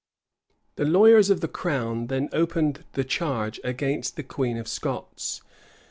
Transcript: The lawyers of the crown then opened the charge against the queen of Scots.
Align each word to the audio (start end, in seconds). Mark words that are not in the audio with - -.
The 0.77 0.85
lawyers 0.85 1.29
of 1.29 1.41
the 1.41 1.47
crown 1.47 2.07
then 2.07 2.27
opened 2.33 2.85
the 2.93 3.03
charge 3.03 3.59
against 3.63 4.15
the 4.15 4.23
queen 4.23 4.57
of 4.57 4.67
Scots. 4.67 5.43